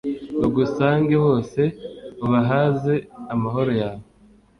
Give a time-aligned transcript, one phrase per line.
[0.39, 1.61] bagusange bose,
[2.25, 2.93] ubahaze
[3.33, 4.03] amahoro yawe